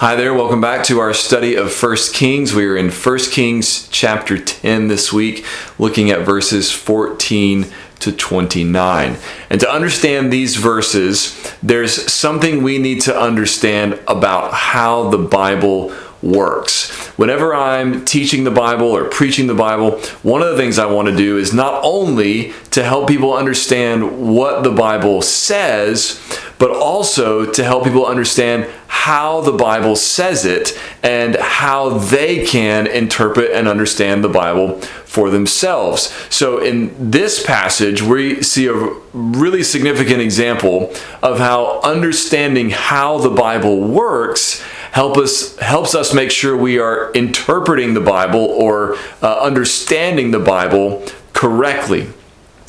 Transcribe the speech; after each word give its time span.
Hi 0.00 0.16
there, 0.16 0.32
welcome 0.32 0.62
back 0.62 0.82
to 0.84 0.98
our 0.98 1.12
study 1.12 1.56
of 1.56 1.70
1 1.70 1.96
Kings. 2.14 2.54
We 2.54 2.64
are 2.64 2.74
in 2.74 2.90
1 2.90 3.18
Kings 3.32 3.86
chapter 3.88 4.38
10 4.38 4.88
this 4.88 5.12
week, 5.12 5.44
looking 5.78 6.10
at 6.10 6.20
verses 6.24 6.72
14 6.72 7.66
to 7.98 8.10
29. 8.10 9.18
And 9.50 9.60
to 9.60 9.70
understand 9.70 10.32
these 10.32 10.56
verses, 10.56 11.54
there's 11.62 12.10
something 12.10 12.62
we 12.62 12.78
need 12.78 13.02
to 13.02 13.14
understand 13.14 14.00
about 14.08 14.54
how 14.54 15.10
the 15.10 15.18
Bible 15.18 15.94
works. 16.22 16.90
Whenever 17.18 17.54
I'm 17.54 18.06
teaching 18.06 18.44
the 18.44 18.50
Bible 18.50 18.86
or 18.86 19.04
preaching 19.04 19.48
the 19.48 19.54
Bible, 19.54 19.98
one 20.22 20.40
of 20.40 20.48
the 20.48 20.56
things 20.56 20.78
I 20.78 20.86
want 20.86 21.08
to 21.08 21.16
do 21.16 21.36
is 21.36 21.52
not 21.52 21.78
only 21.84 22.54
to 22.70 22.82
help 22.82 23.06
people 23.06 23.34
understand 23.34 24.34
what 24.34 24.62
the 24.64 24.72
Bible 24.72 25.20
says, 25.20 26.18
but 26.60 26.70
also 26.70 27.50
to 27.50 27.64
help 27.64 27.84
people 27.84 28.06
understand 28.06 28.70
how 28.86 29.40
the 29.40 29.52
Bible 29.52 29.96
says 29.96 30.44
it 30.44 30.78
and 31.02 31.34
how 31.36 31.88
they 31.88 32.44
can 32.44 32.86
interpret 32.86 33.50
and 33.50 33.66
understand 33.66 34.22
the 34.22 34.28
Bible 34.28 34.78
for 35.06 35.30
themselves. 35.30 36.14
So, 36.28 36.58
in 36.58 37.10
this 37.10 37.42
passage, 37.42 38.02
we 38.02 38.42
see 38.42 38.66
a 38.66 38.74
really 39.14 39.62
significant 39.62 40.20
example 40.20 40.92
of 41.22 41.38
how 41.38 41.80
understanding 41.80 42.68
how 42.68 43.16
the 43.18 43.30
Bible 43.30 43.80
works 43.80 44.62
help 44.92 45.16
us 45.16 45.56
helps 45.60 45.94
us 45.94 46.12
make 46.12 46.30
sure 46.30 46.54
we 46.54 46.78
are 46.78 47.10
interpreting 47.12 47.94
the 47.94 48.00
Bible 48.00 48.44
or 48.44 48.96
uh, 49.22 49.40
understanding 49.40 50.30
the 50.30 50.38
Bible 50.38 51.02
correctly. 51.32 52.06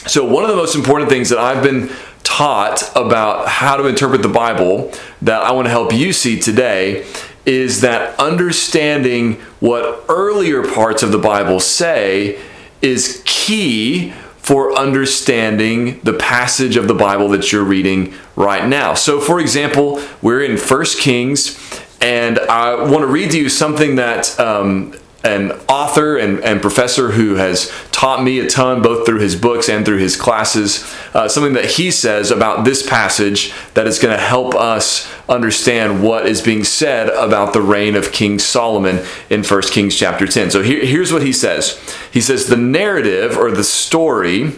So, 0.07 0.25
one 0.25 0.43
of 0.43 0.49
the 0.49 0.55
most 0.55 0.75
important 0.75 1.09
things 1.09 1.27
that 1.29 1.39
I've 1.39 1.61
been 1.61 1.91
taught 2.23 2.89
about 2.95 3.47
how 3.47 3.75
to 3.77 3.87
interpret 3.87 4.21
the 4.21 4.29
Bible 4.29 4.91
that 5.21 5.41
I 5.41 5.51
want 5.51 5.65
to 5.65 5.69
help 5.69 5.93
you 5.93 6.13
see 6.13 6.39
today 6.39 7.05
is 7.45 7.81
that 7.81 8.19
understanding 8.19 9.33
what 9.59 10.03
earlier 10.07 10.63
parts 10.63 11.03
of 11.03 11.11
the 11.11 11.17
Bible 11.17 11.59
say 11.59 12.39
is 12.81 13.21
key 13.25 14.13
for 14.37 14.73
understanding 14.77 15.99
the 16.01 16.13
passage 16.13 16.75
of 16.75 16.87
the 16.87 16.93
Bible 16.93 17.29
that 17.29 17.51
you're 17.51 17.63
reading 17.63 18.13
right 18.35 18.67
now. 18.67 18.93
So, 18.93 19.19
for 19.19 19.39
example, 19.39 20.01
we're 20.21 20.43
in 20.43 20.57
First 20.57 20.99
Kings, 20.99 21.59
and 22.01 22.39
I 22.39 22.75
want 22.89 23.01
to 23.01 23.07
read 23.07 23.31
to 23.31 23.39
you 23.39 23.49
something 23.49 23.95
that 23.95 24.39
um, 24.39 24.95
an 25.23 25.51
author 25.67 26.17
and, 26.17 26.39
and 26.43 26.61
professor 26.61 27.11
who 27.11 27.35
has 27.35 27.71
taught 27.91 28.23
me 28.23 28.39
a 28.39 28.49
ton, 28.49 28.81
both 28.81 29.05
through 29.05 29.19
his 29.19 29.35
books 29.35 29.69
and 29.69 29.85
through 29.85 29.99
his 29.99 30.15
classes, 30.15 30.83
uh, 31.13 31.27
something 31.27 31.53
that 31.53 31.65
he 31.65 31.91
says 31.91 32.31
about 32.31 32.65
this 32.65 32.87
passage 32.87 33.53
that 33.75 33.85
is 33.85 33.99
going 33.99 34.15
to 34.15 34.21
help 34.21 34.55
us 34.55 35.11
understand 35.29 36.01
what 36.03 36.25
is 36.25 36.41
being 36.41 36.63
said 36.63 37.09
about 37.09 37.53
the 37.53 37.61
reign 37.61 37.95
of 37.95 38.11
King 38.11 38.39
Solomon 38.39 39.05
in 39.29 39.43
1 39.43 39.61
Kings 39.63 39.95
chapter 39.95 40.25
10. 40.25 40.49
So 40.49 40.63
here, 40.63 40.83
here's 40.83 41.13
what 41.13 41.21
he 41.21 41.33
says 41.33 41.79
He 42.11 42.21
says, 42.21 42.47
The 42.47 42.57
narrative 42.57 43.37
or 43.37 43.51
the 43.51 43.63
story 43.63 44.53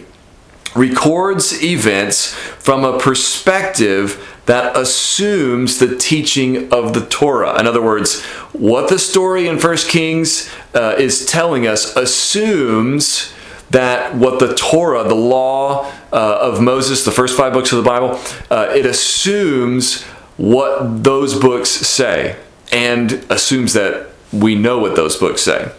records 0.74 1.62
events 1.62 2.32
from 2.34 2.84
a 2.84 2.98
perspective 2.98 4.33
that 4.46 4.76
assumes 4.76 5.78
the 5.78 5.96
teaching 5.96 6.72
of 6.72 6.92
the 6.92 7.06
Torah. 7.06 7.58
In 7.58 7.66
other 7.66 7.82
words, 7.82 8.22
what 8.52 8.88
the 8.88 8.98
story 8.98 9.48
in 9.48 9.58
First 9.58 9.88
Kings 9.88 10.50
uh, 10.74 10.94
is 10.98 11.24
telling 11.24 11.66
us 11.66 11.96
assumes 11.96 13.32
that 13.70 14.14
what 14.14 14.38
the 14.38 14.54
Torah, 14.54 15.04
the 15.04 15.14
law 15.14 15.90
uh, 16.12 16.38
of 16.40 16.60
Moses, 16.60 17.04
the 17.04 17.10
first 17.10 17.36
five 17.36 17.52
books 17.52 17.72
of 17.72 17.82
the 17.82 17.88
Bible, 17.88 18.20
uh, 18.50 18.70
it 18.74 18.86
assumes 18.86 20.02
what 20.36 21.02
those 21.02 21.38
books 21.38 21.70
say 21.70 22.36
and 22.70 23.12
assumes 23.30 23.72
that 23.72 24.10
we 24.32 24.54
know 24.54 24.78
what 24.78 24.96
those 24.96 25.16
books 25.16 25.42
say. 25.42 25.72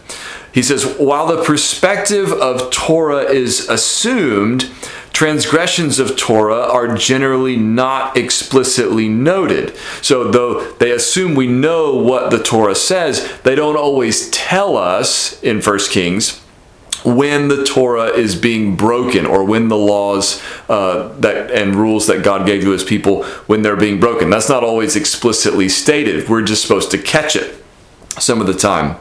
He 0.54 0.64
says, 0.64 0.96
while 0.98 1.28
the 1.28 1.44
perspective 1.44 2.32
of 2.32 2.72
Torah 2.72 3.24
is 3.24 3.68
assumed, 3.68 4.72
transgressions 5.16 5.98
of 5.98 6.18
Torah 6.18 6.60
are 6.60 6.94
generally 6.96 7.56
not 7.56 8.18
explicitly 8.18 9.08
noted. 9.08 9.76
So, 10.02 10.30
though 10.30 10.74
they 10.74 10.92
assume 10.92 11.36
we 11.36 11.48
know 11.48 11.96
what 11.96 12.30
the 12.30 12.44
Torah 12.44 12.76
says, 12.76 13.40
they 13.44 13.56
don't 13.56 13.78
always 13.78 14.30
tell 14.30 14.78
us 14.78 15.42
in 15.42 15.62
1 15.62 15.80
Kings 15.90 16.42
when 17.06 17.48
the 17.48 17.64
Torah 17.64 18.08
is 18.08 18.36
being 18.36 18.76
broken 18.76 19.26
or 19.26 19.44
when 19.46 19.70
the 19.70 19.78
laws 19.78 20.42
uh, 20.68 21.10
that 21.20 21.52
and 21.52 21.76
rules 21.76 22.08
that 22.08 22.24
God 22.24 22.46
gave 22.46 22.64
to 22.64 22.72
His 22.72 22.84
people 22.84 23.24
when 23.48 23.62
they're 23.62 23.76
being 23.78 24.00
broken. 24.00 24.30
That's 24.30 24.50
not 24.50 24.64
always 24.64 24.96
explicitly 24.96 25.70
stated. 25.70 26.28
We're 26.28 26.42
just 26.42 26.64
supposed 26.64 26.92
to 26.92 26.98
catch 26.98 27.36
it 27.36 27.64
some 28.20 28.42
of 28.42 28.48
the 28.48 28.54
time. 28.54 28.98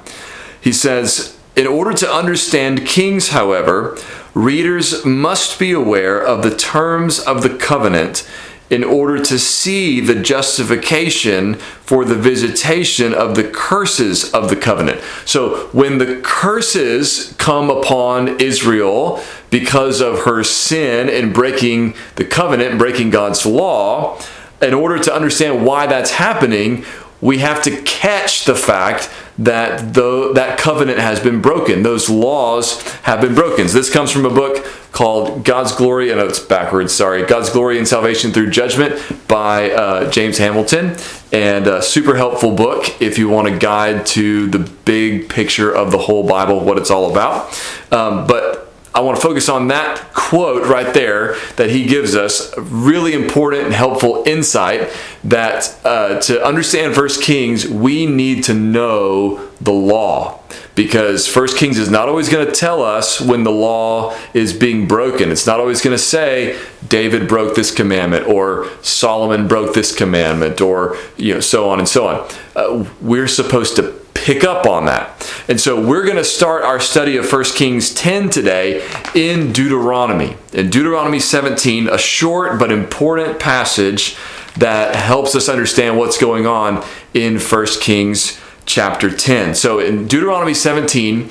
He 0.61 0.73
says, 0.73 1.34
in 1.57 1.67
order 1.67 1.93
to 1.95 2.13
understand 2.13 2.87
kings, 2.87 3.29
however, 3.29 3.97
readers 4.35 5.05
must 5.05 5.59
be 5.59 5.73
aware 5.73 6.21
of 6.21 6.43
the 6.43 6.55
terms 6.55 7.21
of 7.21 7.43
the 7.43 7.57
covenant 7.57 8.29
in 8.71 8.83
order 8.83 9.23
to 9.23 9.39
see 9.39 10.01
the 10.01 10.15
justification 10.15 11.55
for 11.55 12.05
the 12.05 12.15
visitation 12.15 13.13
of 13.13 13.37
the 13.37 13.45
curses 13.45 14.33
of 14.33 14.49
the 14.49 14.57
covenant. 14.57 15.01
So, 15.27 15.69
when 15.73 15.99
the 15.99 16.21
curses 16.25 17.35
come 17.39 17.71
upon 17.71 18.41
Israel 18.41 19.23
because 19.51 20.01
of 20.01 20.25
her 20.25 20.43
sin 20.43 21.09
in 21.09 21.33
breaking 21.33 21.95
the 22.17 22.25
covenant 22.25 22.79
breaking 22.79 23.11
God's 23.11 23.45
law, 23.45 24.19
in 24.63 24.73
order 24.73 24.99
to 24.99 25.15
understand 25.15 25.65
why 25.65 25.87
that's 25.87 26.13
happening, 26.13 26.85
we 27.25 27.39
have 27.39 27.63
to 27.63 27.75
catch 27.83 28.45
the 28.45 28.55
fact 28.55 29.11
that 29.39 29.95
the, 29.95 30.33
that 30.35 30.59
covenant 30.59 30.99
has 30.99 31.19
been 31.19 31.41
broken. 31.41 31.83
Those 31.83 32.11
laws 32.11 32.83
have 32.99 33.23
been 33.23 33.35
broken. 33.35 33.67
So 33.67 33.79
this 33.79 33.91
comes 33.91 34.11
from 34.11 34.27
a 34.27 34.31
book 34.31 34.65
called 34.93 35.43
God's 35.43 35.73
Glory, 35.73 36.11
and 36.11 36.21
it's 36.21 36.39
backwards, 36.39 36.93
sorry, 36.93 37.25
God's 37.25 37.49
Glory 37.49 37.79
and 37.79 37.89
Salvation 37.89 38.31
Through 38.31 38.51
Judgment 38.51 39.27
by 39.27 39.71
uh, 39.71 40.11
James 40.11 40.37
Hamilton. 40.37 40.97
And 41.33 41.67
a 41.67 41.81
super 41.81 42.15
helpful 42.15 42.55
book 42.55 43.01
if 43.01 43.19
you 43.19 43.31
want 43.31 43.49
a 43.49 43.59
guide 43.59 44.05
to 44.09 44.47
the 44.49 44.59
big 44.59 45.31
picture 45.31 45.75
of 45.75 45.93
the 45.93 45.99
whole 45.99 46.29
Bible, 46.29 46.61
what 46.61 46.77
it's 46.77 46.91
all 46.91 47.11
about. 47.11 47.59
Um, 47.91 48.27
but 48.27 48.64
I 48.95 49.01
want 49.01 49.17
to 49.17 49.23
focus 49.23 49.49
on 49.49 49.69
that 49.69 50.13
quote 50.15 50.69
right 50.69 50.95
there 50.95 51.37
that 51.57 51.69
he 51.71 51.85
gives 51.85 52.15
us. 52.15 52.57
Really 52.57 53.13
important 53.13 53.65
and 53.65 53.75
helpful 53.75 54.23
insight 54.25 54.89
that 55.25 55.77
uh, 55.85 56.21
to 56.21 56.45
understand 56.45 56.95
First 56.95 57.21
Kings, 57.21 57.67
we 57.69 58.07
need 58.07 58.45
to 58.45 58.55
know 58.55 59.49
the 59.61 59.73
law 59.73 60.41
because 60.77 61.27
First 61.27 61.57
Kings 61.57 61.77
is 61.77 61.91
not 61.91 62.09
always 62.09 62.29
going 62.29 62.47
to 62.47 62.53
tell 62.53 62.83
us 62.83 63.21
when 63.21 63.43
the 63.43 63.51
law 63.51 64.17
is 64.33 64.53
being 64.53 64.87
broken. 64.87 65.33
It's 65.33 65.47
not 65.47 65.59
always 65.59 65.83
going 65.83 65.97
to 65.97 66.03
say 66.03 66.59
David 66.89 67.29
broke 67.29 67.57
this 67.57 67.73
commandment 67.73 68.29
or 68.29 68.69
Solomon 68.83 69.49
broke 69.49 69.75
this 69.75 69.95
commandment 69.95 70.61
or 70.61 70.97
you 71.17 71.35
know 71.35 71.41
so 71.41 71.69
on 71.69 71.81
and 71.81 71.89
so 71.89 72.07
on. 72.07 72.29
Uh, 72.55 72.89
we're 73.01 73.29
supposed 73.29 73.75
to 73.77 74.04
pick 74.25 74.43
up 74.43 74.65
on 74.65 74.87
that. 74.87 75.31
And 75.49 75.61
so 75.61 75.79
we're 75.79 76.03
going 76.03 76.17
to 76.17 76.25
start 76.25 76.63
our 76.63 76.81
study 76.81 77.19
of 77.19 77.31
1 77.31 77.45
Kings 77.45 77.93
10 77.93 78.31
today 78.31 78.83
in 79.15 79.53
Deuteronomy. 79.53 80.39
In 80.55 80.71
Deuteronomy 80.71 81.21
17, 81.21 81.89
a 81.89 81.99
short 81.99 82.59
but 82.59 82.73
important 82.73 83.39
passage 83.39 84.17
that 84.57 84.97
helps 84.97 85.35
us 85.35 85.51
understand 85.51 85.99
what's 85.99 86.17
going 86.17 86.47
on 86.47 86.83
in 87.13 87.39
1 87.39 87.67
Kings 87.83 88.41
chapter 88.65 89.15
10. 89.15 89.55
So 89.55 89.79
in 89.79 90.09
Deuteronomy 90.09 90.55
17, 90.55 91.29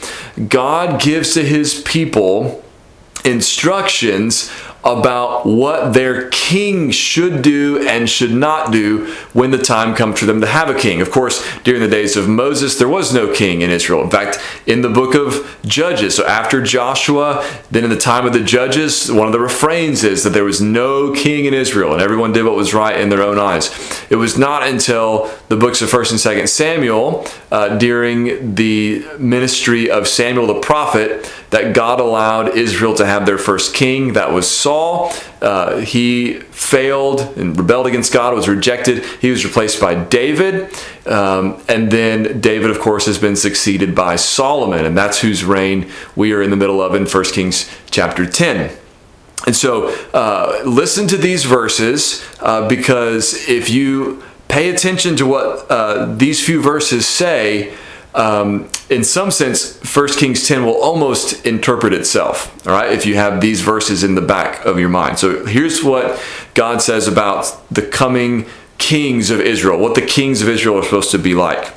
God 0.47 1.01
gives 1.01 1.33
to 1.33 1.41
his 1.43 1.81
people 1.81 2.63
instructions 3.25 4.51
about 4.83 5.47
what 5.47 5.95
their 5.95 6.29
king 6.53 6.91
should 6.91 7.41
do 7.41 7.83
and 7.87 8.07
should 8.07 8.31
not 8.31 8.71
do 8.71 9.07
when 9.33 9.49
the 9.49 9.57
time 9.57 9.95
comes 9.95 10.19
for 10.19 10.27
them 10.27 10.39
to 10.39 10.45
have 10.45 10.69
a 10.69 10.79
king. 10.79 11.01
Of 11.01 11.09
course, 11.09 11.43
during 11.63 11.81
the 11.81 11.87
days 11.87 12.15
of 12.15 12.29
Moses, 12.29 12.77
there 12.77 12.87
was 12.87 13.11
no 13.11 13.33
king 13.33 13.61
in 13.61 13.71
Israel. 13.71 14.03
In 14.03 14.11
fact, 14.11 14.37
in 14.67 14.81
the 14.81 14.89
book 14.89 15.15
of 15.15 15.59
Judges, 15.65 16.13
so 16.13 16.27
after 16.27 16.61
Joshua, 16.61 17.43
then 17.71 17.83
in 17.83 17.89
the 17.89 17.97
time 17.97 18.27
of 18.27 18.33
the 18.33 18.43
judges, 18.43 19.11
one 19.11 19.25
of 19.25 19.33
the 19.33 19.39
refrains 19.39 20.03
is 20.03 20.23
that 20.23 20.29
there 20.29 20.43
was 20.43 20.61
no 20.61 21.11
king 21.11 21.45
in 21.45 21.55
Israel 21.55 21.91
and 21.91 22.03
everyone 22.03 22.33
did 22.33 22.45
what 22.45 22.55
was 22.55 22.71
right 22.71 22.99
in 22.99 23.09
their 23.09 23.23
own 23.23 23.39
eyes. 23.39 23.71
It 24.11 24.17
was 24.17 24.37
not 24.37 24.61
until 24.61 25.31
the 25.47 25.57
books 25.57 25.81
of 25.81 25.89
1st 25.89 26.11
and 26.11 26.37
2nd 26.37 26.49
Samuel, 26.49 27.25
uh, 27.51 27.79
during 27.79 28.53
the 28.53 29.03
ministry 29.17 29.89
of 29.89 30.07
Samuel 30.07 30.45
the 30.45 30.59
prophet, 30.59 31.33
that 31.49 31.73
God 31.73 31.99
allowed 31.99 32.57
Israel 32.57 32.93
to 32.95 33.05
have 33.05 33.25
their 33.25 33.37
first 33.37 33.73
king. 33.73 34.13
That 34.13 34.31
was 34.31 34.49
Saul. 34.49 35.11
Uh, 35.43 35.79
he 35.79 36.35
failed 36.51 37.19
and 37.37 37.57
rebelled 37.57 37.85
against 37.85 38.13
God, 38.13 38.33
was 38.33 38.47
rejected. 38.47 39.03
He 39.21 39.29
was 39.29 39.43
replaced 39.43 39.81
by 39.81 39.93
David. 39.95 40.73
Um, 41.05 41.61
and 41.67 41.91
then 41.91 42.39
David, 42.39 42.71
of 42.71 42.79
course, 42.79 43.05
has 43.07 43.17
been 43.17 43.35
succeeded 43.35 43.93
by 43.93 44.15
Solomon. 44.15 44.85
And 44.85 44.97
that's 44.97 45.19
whose 45.19 45.43
reign 45.43 45.91
we 46.15 46.31
are 46.31 46.41
in 46.41 46.49
the 46.49 46.55
middle 46.55 46.81
of 46.81 46.95
in 46.95 47.05
1 47.05 47.23
Kings 47.25 47.69
chapter 47.91 48.25
10. 48.25 48.75
And 49.45 49.55
so 49.55 49.89
uh, 50.13 50.61
listen 50.65 51.07
to 51.07 51.17
these 51.17 51.43
verses 51.43 52.25
uh, 52.39 52.67
because 52.69 53.49
if 53.49 53.69
you 53.69 54.23
pay 54.47 54.69
attention 54.69 55.15
to 55.17 55.25
what 55.25 55.69
uh, 55.69 56.05
these 56.15 56.45
few 56.45 56.61
verses 56.61 57.07
say. 57.07 57.75
Um, 58.15 58.69
in 58.89 59.03
some 59.03 59.31
sense, 59.31 59.79
1 59.95 60.07
Kings 60.09 60.47
10 60.47 60.65
will 60.65 60.79
almost 60.79 61.45
interpret 61.45 61.93
itself, 61.93 62.65
all 62.67 62.73
right, 62.73 62.91
if 62.91 63.07
you 63.07 63.15
have 63.15 63.41
these 63.41 63.61
verses 63.61 64.03
in 64.03 64.13
the 64.13 64.21
back 64.21 64.63
of 64.65 64.79
your 64.79 64.89
mind. 64.89 65.17
So 65.17 65.45
here's 65.45 65.83
what 65.83 66.21
God 66.53 66.81
says 66.81 67.07
about 67.07 67.59
the 67.73 67.81
coming 67.81 68.45
kings 68.77 69.31
of 69.31 69.39
Israel, 69.39 69.79
what 69.79 69.95
the 69.95 70.01
kings 70.01 70.41
of 70.41 70.49
Israel 70.49 70.77
are 70.77 70.83
supposed 70.83 71.11
to 71.11 71.17
be 71.17 71.33
like. 71.33 71.73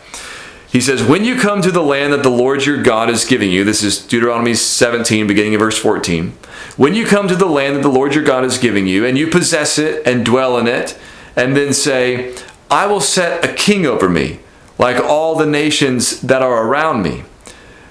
He 0.71 0.81
says, 0.81 1.03
When 1.03 1.25
you 1.25 1.41
come 1.41 1.63
to 1.63 1.71
the 1.71 1.83
land 1.83 2.13
that 2.13 2.23
the 2.23 2.29
Lord 2.29 2.67
your 2.67 2.83
God 2.83 3.09
is 3.09 3.25
giving 3.25 3.51
you, 3.51 3.65
this 3.65 3.83
is 3.83 4.05
Deuteronomy 4.05 4.55
17, 4.55 5.27
beginning 5.27 5.55
of 5.55 5.61
verse 5.61 5.79
14. 5.79 6.37
When 6.77 6.95
you 6.95 7.07
come 7.07 7.29
to 7.29 7.37
the 7.37 7.47
land 7.47 7.77
that 7.77 7.83
the 7.83 7.89
Lord 7.89 8.15
your 8.15 8.25
God 8.25 8.45
is 8.45 8.59
giving 8.59 8.87
you, 8.87 9.07
and 9.07 9.17
you 9.17 9.29
possess 9.29 9.79
it 9.79 10.07
and 10.07 10.25
dwell 10.25 10.59
in 10.59 10.67
it, 10.67 10.99
and 11.35 11.57
then 11.57 11.73
say, 11.73 12.37
I 12.71 12.87
will 12.87 13.01
set 13.01 13.43
a 13.43 13.55
king 13.55 13.87
over 13.87 14.09
me, 14.09 14.41
like 14.79 15.03
all 15.03 15.37
the 15.37 15.47
nations 15.47 16.21
that 16.21 16.43
are 16.43 16.67
around 16.67 17.03
me. 17.03 17.25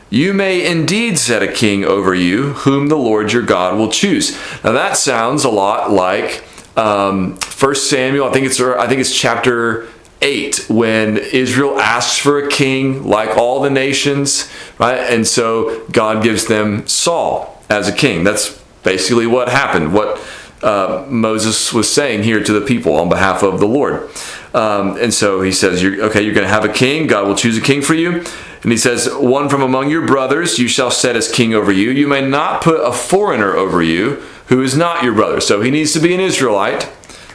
You 0.09 0.33
may 0.33 0.65
indeed 0.65 1.17
set 1.17 1.41
a 1.41 1.51
king 1.51 1.83
over 1.83 2.13
you, 2.13 2.53
whom 2.53 2.87
the 2.87 2.97
Lord 2.97 3.33
your 3.33 3.41
God 3.41 3.77
will 3.77 3.91
choose. 3.91 4.31
Now 4.63 4.71
that 4.71 4.97
sounds 4.97 5.43
a 5.43 5.49
lot 5.49 5.91
like 5.91 6.43
um, 6.77 7.37
1 7.37 7.75
Samuel. 7.75 8.27
I 8.27 8.31
think 8.31 8.45
it's 8.45 8.59
I 8.59 8.87
think 8.87 9.01
it's 9.01 9.15
chapter 9.15 9.87
8 10.21 10.67
when 10.69 11.17
Israel 11.17 11.79
asks 11.79 12.17
for 12.17 12.39
a 12.39 12.47
king 12.47 13.03
like 13.03 13.37
all 13.37 13.61
the 13.61 13.69
nations, 13.69 14.49
right? 14.79 14.99
And 14.99 15.27
so 15.27 15.85
God 15.91 16.23
gives 16.23 16.45
them 16.45 16.87
Saul 16.87 17.61
as 17.69 17.87
a 17.87 17.93
king. 17.93 18.23
That's 18.23 18.57
basically 18.83 19.27
what 19.27 19.49
happened. 19.49 19.93
What 19.93 20.21
uh, 20.61 21.05
Moses 21.09 21.73
was 21.73 21.91
saying 21.91 22.23
here 22.23 22.43
to 22.43 22.53
the 22.53 22.65
people 22.65 22.95
on 22.95 23.09
behalf 23.09 23.43
of 23.43 23.59
the 23.59 23.67
Lord. 23.67 24.09
Um, 24.55 24.95
and 24.97 25.13
so 25.13 25.41
he 25.41 25.51
says, 25.51 25.83
you're, 25.83 26.05
okay, 26.05 26.21
you're 26.21 26.33
going 26.33 26.47
to 26.47 26.53
have 26.53 26.63
a 26.63 26.71
king. 26.71 27.07
God 27.07 27.27
will 27.27 27.35
choose 27.35 27.57
a 27.57 27.61
king 27.61 27.81
for 27.81 27.93
you. 27.93 28.23
And 28.63 28.71
he 28.71 28.77
says, 28.77 29.13
One 29.13 29.49
from 29.49 29.61
among 29.61 29.89
your 29.91 30.07
brothers 30.07 30.57
you 30.57 30.69
shall 30.69 30.89
set 30.89 31.17
as 31.17 31.29
king 31.29 31.53
over 31.53 31.71
you. 31.71 31.91
You 31.91 32.07
may 32.07 32.25
not 32.25 32.63
put 32.63 32.79
a 32.79 32.93
foreigner 32.93 33.53
over 33.53 33.83
you 33.83 34.23
who 34.47 34.61
is 34.61 34.77
not 34.77 35.03
your 35.03 35.13
brother. 35.13 35.41
So 35.41 35.61
he 35.61 35.69
needs 35.69 35.91
to 35.93 35.99
be 35.99 36.13
an 36.13 36.21
Israelite 36.21 36.89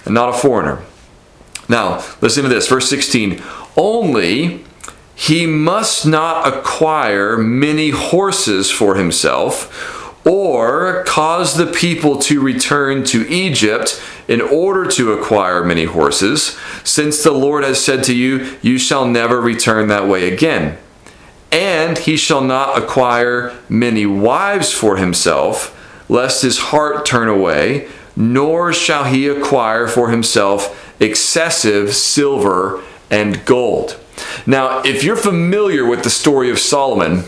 and 0.06 0.14
not 0.14 0.30
a 0.30 0.32
foreigner. 0.32 0.82
Now, 1.68 2.02
listen 2.22 2.42
to 2.42 2.48
this, 2.48 2.66
verse 2.66 2.88
16. 2.88 3.40
Only 3.76 4.64
he 5.14 5.44
must 5.44 6.06
not 6.06 6.48
acquire 6.48 7.36
many 7.36 7.90
horses 7.90 8.70
for 8.70 8.94
himself 8.94 9.99
or 10.24 11.02
cause 11.04 11.56
the 11.56 11.66
people 11.66 12.18
to 12.18 12.40
return 12.40 13.04
to 13.04 13.28
Egypt 13.28 14.02
in 14.28 14.40
order 14.40 14.88
to 14.90 15.12
acquire 15.12 15.64
many 15.64 15.84
horses, 15.84 16.58
since 16.84 17.22
the 17.22 17.32
Lord 17.32 17.64
has 17.64 17.82
said 17.82 18.04
to 18.04 18.14
you, 18.14 18.56
You 18.62 18.78
shall 18.78 19.06
never 19.06 19.40
return 19.40 19.88
that 19.88 20.06
way 20.06 20.32
again. 20.32 20.78
And 21.50 21.98
he 21.98 22.16
shall 22.16 22.42
not 22.42 22.78
acquire 22.78 23.56
many 23.68 24.06
wives 24.06 24.72
for 24.72 24.98
himself, 24.98 25.76
lest 26.08 26.42
his 26.42 26.58
heart 26.58 27.04
turn 27.04 27.28
away, 27.28 27.88
nor 28.14 28.72
shall 28.72 29.04
he 29.04 29.26
acquire 29.26 29.88
for 29.88 30.10
himself 30.10 30.94
excessive 31.00 31.94
silver 31.94 32.82
and 33.10 33.44
gold. 33.44 33.98
Now, 34.46 34.82
if 34.82 35.02
you're 35.02 35.16
familiar 35.16 35.84
with 35.84 36.04
the 36.04 36.10
story 36.10 36.50
of 36.50 36.58
Solomon, 36.58 37.24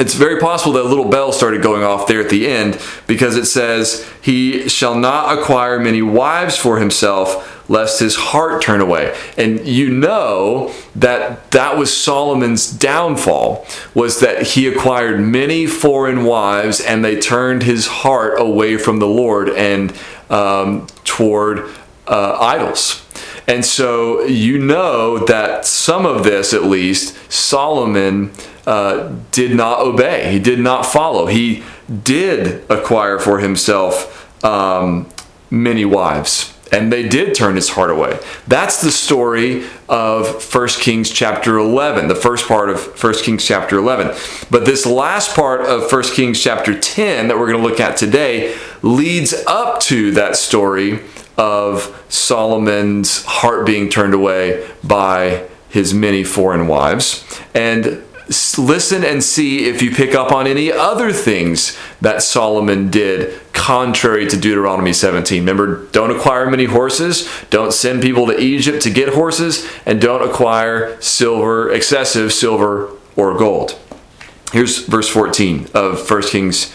it's 0.00 0.14
very 0.14 0.40
possible 0.40 0.72
that 0.74 0.84
little 0.84 1.08
bell 1.08 1.32
started 1.32 1.62
going 1.62 1.82
off 1.82 2.06
there 2.06 2.20
at 2.20 2.30
the 2.30 2.48
end 2.48 2.80
because 3.06 3.36
it 3.36 3.44
says, 3.44 4.08
He 4.22 4.68
shall 4.68 4.94
not 4.94 5.38
acquire 5.38 5.78
many 5.78 6.02
wives 6.02 6.56
for 6.56 6.78
himself, 6.78 7.68
lest 7.68 8.00
his 8.00 8.16
heart 8.16 8.62
turn 8.62 8.80
away. 8.80 9.16
And 9.36 9.66
you 9.66 9.90
know 9.90 10.74
that 10.96 11.50
that 11.52 11.76
was 11.76 11.94
Solomon's 11.94 12.70
downfall, 12.70 13.66
was 13.94 14.20
that 14.20 14.42
he 14.42 14.66
acquired 14.66 15.20
many 15.20 15.66
foreign 15.66 16.24
wives 16.24 16.80
and 16.80 17.04
they 17.04 17.20
turned 17.20 17.62
his 17.62 17.86
heart 17.86 18.40
away 18.40 18.78
from 18.78 18.98
the 18.98 19.06
Lord 19.06 19.50
and 19.50 19.92
um, 20.30 20.86
toward 21.04 21.68
uh, 22.06 22.38
idols. 22.40 23.01
And 23.46 23.64
so 23.64 24.22
you 24.22 24.58
know 24.58 25.18
that 25.26 25.66
some 25.66 26.06
of 26.06 26.24
this, 26.24 26.54
at 26.54 26.64
least, 26.64 27.16
Solomon 27.30 28.30
uh, 28.66 29.12
did 29.32 29.56
not 29.56 29.80
obey. 29.80 30.32
He 30.32 30.38
did 30.38 30.60
not 30.60 30.86
follow. 30.86 31.26
He 31.26 31.62
did 32.02 32.64
acquire 32.70 33.18
for 33.18 33.40
himself 33.40 34.44
um, 34.44 35.08
many 35.50 35.84
wives, 35.84 36.56
and 36.70 36.92
they 36.92 37.08
did 37.08 37.34
turn 37.34 37.56
his 37.56 37.70
heart 37.70 37.90
away. 37.90 38.18
That's 38.46 38.80
the 38.80 38.90
story 38.90 39.64
of 39.88 40.54
1 40.54 40.68
Kings 40.68 41.10
chapter 41.10 41.58
11, 41.58 42.08
the 42.08 42.14
first 42.14 42.46
part 42.46 42.70
of 42.70 43.02
1 43.02 43.14
Kings 43.14 43.44
chapter 43.44 43.76
11. 43.76 44.16
But 44.50 44.64
this 44.64 44.86
last 44.86 45.34
part 45.34 45.62
of 45.62 45.90
1 45.90 46.02
Kings 46.14 46.40
chapter 46.40 46.78
10 46.78 47.28
that 47.28 47.38
we're 47.38 47.50
going 47.50 47.62
to 47.62 47.68
look 47.68 47.80
at 47.80 47.96
today 47.96 48.56
leads 48.82 49.34
up 49.46 49.80
to 49.80 50.12
that 50.12 50.36
story 50.36 51.00
of 51.36 52.04
Solomon's 52.08 53.24
heart 53.24 53.66
being 53.66 53.88
turned 53.88 54.14
away 54.14 54.68
by 54.84 55.48
his 55.68 55.94
many 55.94 56.24
foreign 56.24 56.66
wives. 56.66 57.24
And 57.54 58.02
listen 58.58 59.04
and 59.04 59.22
see 59.22 59.66
if 59.68 59.82
you 59.82 59.90
pick 59.90 60.14
up 60.14 60.32
on 60.32 60.46
any 60.46 60.70
other 60.70 61.12
things 61.12 61.76
that 62.00 62.22
Solomon 62.22 62.90
did 62.90 63.40
contrary 63.52 64.26
to 64.26 64.36
Deuteronomy 64.36 64.92
17. 64.92 65.40
Remember, 65.40 65.86
don't 65.86 66.10
acquire 66.10 66.50
many 66.50 66.64
horses, 66.64 67.28
don't 67.50 67.72
send 67.72 68.02
people 68.02 68.26
to 68.26 68.38
Egypt 68.38 68.82
to 68.82 68.90
get 68.90 69.14
horses, 69.14 69.68
and 69.86 70.00
don't 70.00 70.28
acquire 70.28 71.00
silver, 71.00 71.70
excessive 71.70 72.32
silver 72.32 72.90
or 73.16 73.36
gold. 73.36 73.78
Here's 74.52 74.78
verse 74.86 75.08
14 75.08 75.68
of 75.74 76.10
1 76.10 76.22
Kings 76.22 76.74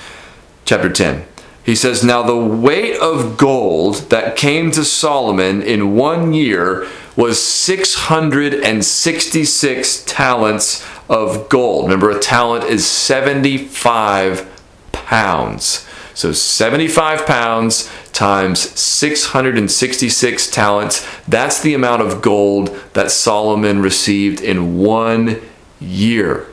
chapter 0.65 0.91
10. 0.91 1.25
He 1.67 1.75
says, 1.75 2.01
Now 2.01 2.23
the 2.23 2.37
weight 2.37 2.97
of 2.97 3.37
gold 3.37 4.09
that 4.09 4.37
came 4.37 4.71
to 4.71 4.85
Solomon 4.85 5.61
in 5.61 5.95
one 5.95 6.33
year 6.33 6.87
was 7.17 7.43
666 7.43 10.03
talents 10.05 10.87
of 11.09 11.49
gold. 11.49 11.83
Remember, 11.83 12.09
a 12.09 12.19
talent 12.19 12.63
is 12.63 12.87
75 12.87 14.49
pounds. 14.93 15.85
So 16.13 16.31
75 16.31 17.25
pounds 17.25 17.91
times 18.13 18.61
666 18.79 20.49
talents. 20.49 21.05
That's 21.27 21.59
the 21.59 21.73
amount 21.73 22.01
of 22.01 22.21
gold 22.21 22.69
that 22.93 23.11
Solomon 23.11 23.81
received 23.81 24.39
in 24.39 24.77
one 24.77 25.41
year. 25.81 26.47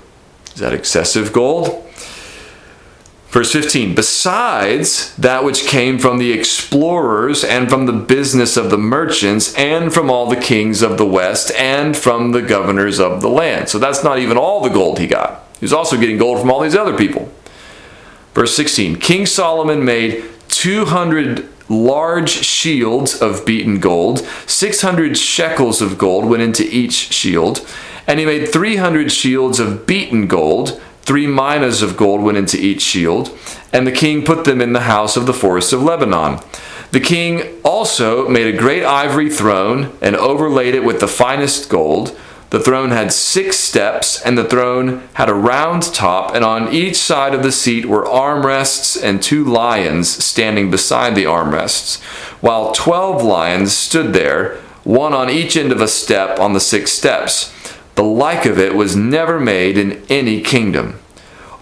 Is 0.47 0.55
that 0.61 0.75
excessive 0.75 1.33
gold? 1.33 1.84
Verse 3.35 3.51
15, 3.51 3.97
besides 3.97 5.13
that 5.17 5.43
which 5.43 5.67
came 5.67 5.99
from 5.99 6.19
the 6.19 6.31
explorers 6.31 7.43
and 7.43 7.69
from 7.69 7.87
the 7.87 7.93
business 7.93 8.57
of 8.57 8.71
the 8.71 8.79
merchants 8.79 9.53
and 9.57 9.93
from 9.93 10.09
all 10.09 10.29
the 10.29 10.37
kings 10.37 10.83
of 10.83 10.99
the 10.99 11.05
west 11.05 11.51
and 11.59 11.97
from 11.97 12.31
the 12.31 12.43
governors 12.43 13.01
of 13.01 13.21
the 13.23 13.29
land. 13.29 13.69
So 13.69 13.81
that's 13.81 14.05
not 14.05 14.21
even 14.21 14.37
all 14.37 14.61
the 14.61 14.69
gold 14.69 15.01
he 15.01 15.09
got. 15.09 15.49
He 15.59 15.65
was 15.65 15.73
also 15.73 15.99
getting 15.99 16.17
gold 16.17 16.39
from 16.39 16.49
all 16.49 16.61
these 16.61 16.77
other 16.77 16.97
people. 16.97 17.29
Verse 18.35 18.55
16, 18.55 19.01
King 19.01 19.27
Solomon 19.27 19.85
made 19.85 20.23
200 20.47 21.49
large 21.69 22.31
shields 22.31 23.21
of 23.21 23.45
beaten 23.45 23.81
gold, 23.81 24.21
600 24.47 25.19
shekels 25.19 25.83
of 25.83 25.99
gold 25.99 26.27
went 26.27 26.45
into 26.45 26.63
each 26.73 27.13
shield, 27.13 27.67
and 28.07 28.21
he 28.21 28.27
made 28.27 28.53
300 28.53 29.11
shields 29.11 29.59
of 29.59 29.89
beaten 29.89 30.29
gold 30.29 30.81
Three 31.05 31.27
minas 31.27 31.83
of 31.83 31.97
gold 31.99 32.23
went 32.23 32.39
into 32.39 32.59
each 32.59 32.81
shield, 32.81 33.37
and 33.73 33.87
the 33.87 33.93
king 33.93 34.25
put 34.25 34.45
them 34.45 34.61
in 34.61 34.73
the 34.73 34.81
house 34.81 35.17
of 35.17 35.27
the 35.27 35.35
forest 35.35 35.73
of 35.73 35.83
Lebanon. 35.83 36.41
The 36.93 37.01
king 37.01 37.61
also 37.63 38.29
made 38.29 38.47
a 38.47 38.57
great 38.57 38.85
ivory 38.85 39.29
throne 39.29 39.97
and 40.01 40.17
overlaid 40.17 40.75
it 40.75 40.85
with 40.85 41.01
the 41.01 41.09
finest 41.09 41.69
gold. 41.69 42.19
The 42.51 42.61
throne 42.61 42.91
had 42.91 43.13
six 43.13 43.59
steps, 43.59 44.23
and 44.23 44.39
the 44.39 44.45
throne 44.45 45.07
had 45.15 45.29
a 45.29 45.35
round 45.35 45.83
top, 45.93 46.35
and 46.35 46.45
on 46.45 46.73
each 46.73 46.97
side 46.97 47.35
of 47.35 47.43
the 47.43 47.53
seat 47.53 47.85
were 47.85 48.05
armrests 48.05 48.97
and 49.03 49.23
two 49.23 49.45
lions 49.45 50.09
standing 50.25 50.71
beside 50.71 51.15
the 51.15 51.25
armrests, 51.25 52.01
while 52.41 52.73
twelve 52.73 53.23
lions 53.23 53.77
stood 53.77 54.13
there, 54.13 54.57
one 54.85 55.13
on 55.13 55.29
each 55.29 55.57
end 55.57 55.73
of 55.73 55.81
a 55.81 55.89
step 55.89 56.39
on 56.39 56.53
the 56.53 56.61
six 56.61 56.93
steps. 56.93 57.54
The 57.95 58.03
like 58.03 58.45
of 58.47 58.59
it 58.59 58.75
was 58.75 58.97
never 58.97 59.39
made 59.39 59.79
in 59.79 60.05
any 60.09 60.41
kingdom. 60.41 61.01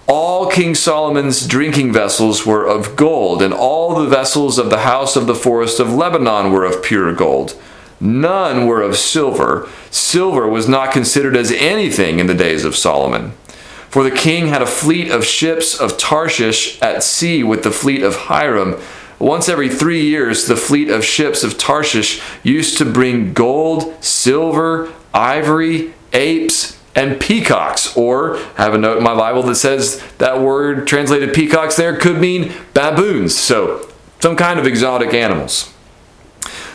All 0.06 0.50
King 0.50 0.74
Solomon's 0.74 1.46
drinking 1.46 1.92
vessels 1.92 2.44
were 2.44 2.66
of 2.66 2.96
gold, 2.96 3.40
and 3.40 3.54
all 3.54 3.94
the 3.94 4.08
vessels 4.08 4.58
of 4.58 4.68
the 4.68 4.80
house 4.80 5.14
of 5.14 5.26
the 5.26 5.34
forest 5.34 5.78
of 5.78 5.92
Lebanon 5.92 6.50
were 6.50 6.64
of 6.64 6.82
pure 6.82 7.14
gold. 7.14 7.54
None 8.00 8.66
were 8.66 8.82
of 8.82 8.96
silver. 8.96 9.68
Silver 9.90 10.48
was 10.48 10.68
not 10.68 10.92
considered 10.92 11.36
as 11.36 11.52
anything 11.52 12.18
in 12.18 12.26
the 12.26 12.34
days 12.34 12.64
of 12.64 12.74
Solomon. 12.74 13.32
For 13.88 14.02
the 14.02 14.10
king 14.10 14.48
had 14.48 14.62
a 14.62 14.66
fleet 14.66 15.10
of 15.10 15.24
ships 15.24 15.78
of 15.78 15.98
Tarshish 15.98 16.80
at 16.82 17.04
sea 17.04 17.44
with 17.44 17.62
the 17.62 17.70
fleet 17.70 18.02
of 18.02 18.16
Hiram, 18.16 18.80
Once 19.18 19.48
every 19.48 19.68
three 19.68 20.04
years, 20.04 20.46
the 20.46 20.56
fleet 20.56 20.88
of 20.88 21.04
ships 21.04 21.44
of 21.44 21.56
Tarshish 21.56 22.20
used 22.42 22.76
to 22.76 22.84
bring 22.84 23.32
gold, 23.32 23.94
silver, 24.02 24.92
ivory, 25.14 25.94
apes, 26.12 26.78
and 26.94 27.20
peacocks. 27.20 27.96
Or 27.96 28.36
I 28.36 28.62
have 28.62 28.74
a 28.74 28.78
note 28.78 28.98
in 28.98 29.04
my 29.04 29.14
Bible 29.14 29.42
that 29.44 29.54
says 29.56 30.02
that 30.18 30.40
word 30.40 30.86
translated 30.86 31.34
peacocks 31.34 31.76
there 31.76 31.96
could 31.96 32.20
mean 32.20 32.52
baboons. 32.74 33.36
So 33.36 33.88
some 34.20 34.36
kind 34.36 34.58
of 34.58 34.66
exotic 34.66 35.14
animals. 35.14 35.71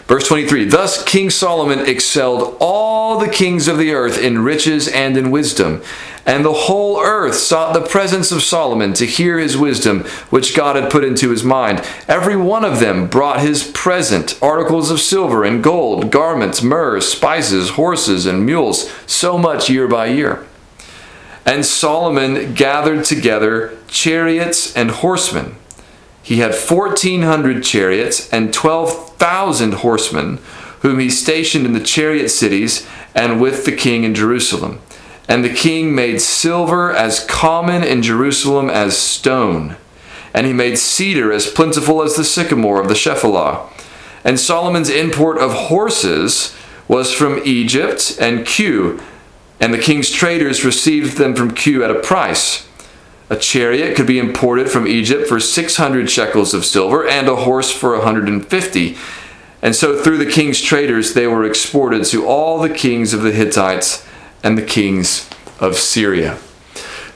Verse 0.08 0.26
23 0.28 0.66
Thus 0.66 1.04
King 1.04 1.30
Solomon 1.30 1.80
excelled 1.80 2.56
all 2.60 3.20
the 3.20 3.28
kings 3.28 3.68
of 3.68 3.78
the 3.78 3.92
earth 3.92 4.18
in 4.18 4.40
riches 4.40 4.88
and 4.88 5.18
in 5.18 5.32
wisdom. 5.32 5.84
And 6.26 6.44
the 6.44 6.54
whole 6.54 7.00
earth 7.02 7.36
sought 7.36 7.74
the 7.74 7.88
presence 7.88 8.32
of 8.32 8.44
Solomon 8.44 8.94
to 8.94 9.06
hear 9.06 9.40
his 9.40 9.58
wisdom, 9.58 10.02
which 10.30 10.56
God 10.56 10.76
had 10.76 10.92
put 10.92 11.06
into 11.06 11.30
his 11.30 11.44
mind. 11.44 11.82
Every 12.08 12.36
one 12.36 12.66
of 12.66 12.80
them 12.80 13.08
brought 13.08 13.40
his 13.40 13.70
present 13.72 14.38
articles 14.42 14.92
of 14.92 15.00
silver 15.00 15.46
and 15.46 15.64
gold, 15.64 16.12
garments, 16.12 16.62
myrrh, 16.62 17.00
spices, 17.00 17.72
horses, 17.72 18.26
and 18.26 18.46
mules, 18.46 18.92
so 19.06 19.38
much 19.38 19.70
year 19.70 19.88
by 19.88 20.08
year. 20.08 20.46
And 21.46 21.66
Solomon 21.66 22.54
gathered 22.54 23.06
together 23.06 23.78
chariots 23.88 24.76
and 24.76 24.92
horsemen. 24.92 25.56
He 26.28 26.40
had 26.40 26.54
1,400 26.54 27.64
chariots 27.64 28.30
and 28.34 28.54
12,000 28.54 29.76
horsemen, 29.76 30.40
whom 30.82 31.00
he 31.00 31.10
stationed 31.10 31.66
in 31.66 31.72
the 31.72 31.80
chariot 31.80 32.28
cities 32.28 32.86
and 33.16 33.40
with 33.40 33.64
the 33.64 33.72
king 33.72 34.04
in 34.04 34.14
Jerusalem. 34.14 34.82
And 35.30 35.42
the 35.42 35.54
king 35.54 35.96
made 35.96 36.20
silver 36.20 36.94
as 36.94 37.24
common 37.24 37.82
in 37.82 38.02
Jerusalem 38.02 38.70
as 38.70 38.98
stone. 38.98 39.78
And 40.34 40.46
he 40.46 40.52
made 40.52 40.78
cedar 40.78 41.32
as 41.32 41.50
plentiful 41.50 42.02
as 42.02 42.18
the 42.18 42.26
sycamore 42.26 42.82
of 42.82 42.90
the 42.90 42.94
Shephelah. 42.94 43.66
And 44.26 44.38
Solomon's 44.38 44.90
import 44.90 45.38
of 45.38 45.54
horses 45.54 46.54
was 46.90 47.14
from 47.14 47.42
Egypt 47.46 48.18
and 48.20 48.46
Kue, 48.46 49.02
and 49.62 49.74
the 49.74 49.78
king's 49.78 50.12
traders 50.12 50.66
received 50.66 51.16
them 51.16 51.36
from 51.36 51.52
Kue 51.52 51.86
at 51.86 51.90
a 51.90 52.02
price. 52.02 52.67
A 53.30 53.36
chariot 53.36 53.96
could 53.96 54.08
be 54.08 54.20
imported 54.20 54.70
from 54.70 54.88
Egypt 54.88 55.28
for 55.28 55.40
600 55.40 56.10
shekels 56.10 56.54
of 56.54 56.66
silver, 56.66 57.08
and 57.08 57.28
a 57.28 57.36
horse 57.36 57.72
for 57.72 57.92
150. 57.94 58.98
And 59.62 59.76
so 59.76 60.02
through 60.02 60.18
the 60.18 60.32
king's 60.32 60.62
traders 60.62 61.14
they 61.14 61.28
were 61.28 61.44
exported 61.44 62.06
to 62.06 62.26
all 62.26 62.60
the 62.60 62.70
kings 62.70 63.14
of 63.14 63.22
the 63.22 63.32
Hittites 63.32 64.06
and 64.44 64.58
the 64.58 64.62
kings 64.62 65.30
of 65.60 65.76
Syria. 65.76 66.38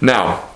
Now, 0.01 0.49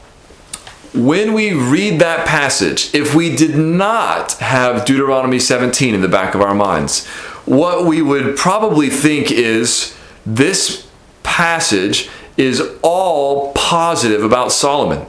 when 0.93 1.33
we 1.33 1.53
read 1.53 1.99
that 1.99 2.25
passage, 2.25 2.93
if 2.95 3.13
we 3.13 3.35
did 3.35 3.55
not 3.57 4.33
have 4.33 4.85
Deuteronomy 4.85 5.39
17 5.39 5.93
in 5.93 6.01
the 6.01 6.07
back 6.07 6.35
of 6.35 6.41
our 6.41 6.55
minds, 6.55 7.05
what 7.45 7.85
we 7.85 8.01
would 8.01 8.35
probably 8.35 8.89
think 8.89 9.31
is 9.31 9.95
this 10.25 10.87
passage 11.21 12.09
is 12.37 12.61
all 12.81 13.51
positive 13.53 14.23
about 14.23 14.51
Solomon. 14.51 15.05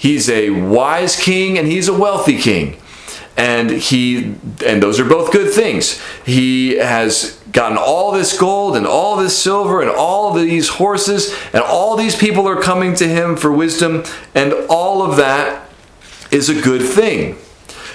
He's 0.00 0.30
a 0.30 0.48
wise 0.48 1.14
king 1.14 1.58
and 1.58 1.68
he's 1.68 1.86
a 1.86 1.92
wealthy 1.92 2.38
king. 2.38 2.80
And 3.36 3.70
he 3.70 4.34
and 4.64 4.82
those 4.82 4.98
are 4.98 5.04
both 5.04 5.30
good 5.30 5.52
things. 5.52 6.00
He 6.24 6.76
has 6.76 7.38
gotten 7.52 7.76
all 7.76 8.10
this 8.10 8.38
gold 8.38 8.78
and 8.78 8.86
all 8.86 9.18
this 9.18 9.36
silver 9.36 9.82
and 9.82 9.90
all 9.90 10.32
these 10.32 10.70
horses 10.70 11.36
and 11.52 11.62
all 11.62 11.96
these 11.96 12.16
people 12.16 12.48
are 12.48 12.62
coming 12.62 12.94
to 12.94 13.06
him 13.06 13.36
for 13.36 13.52
wisdom. 13.52 14.04
And 14.34 14.54
all 14.70 15.02
of 15.02 15.18
that 15.18 15.68
is 16.30 16.48
a 16.48 16.58
good 16.58 16.80
thing. 16.80 17.36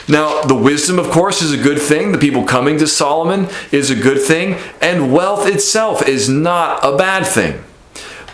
Now 0.08 0.44
the 0.44 0.54
wisdom 0.54 1.00
of 1.00 1.10
course 1.10 1.42
is 1.42 1.54
a 1.54 1.58
good 1.58 1.80
thing. 1.80 2.12
The 2.12 2.20
people 2.20 2.44
coming 2.44 2.78
to 2.78 2.86
solomon 2.86 3.48
is 3.72 3.90
a 3.90 3.96
good 3.96 4.22
thing. 4.22 4.60
And 4.80 5.12
wealth 5.12 5.48
itself 5.48 6.08
is 6.08 6.30
not 6.30 6.86
a 6.86 6.96
bad 6.96 7.26
thing 7.26 7.65